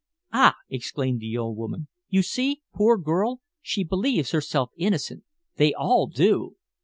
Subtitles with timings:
[0.33, 1.87] "Ah!" exclaimed the old woman.
[2.09, 5.23] "You see, poor girl, she believes herself innocent!
[5.57, 6.55] They all do."